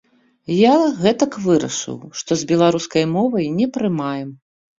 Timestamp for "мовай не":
3.15-3.71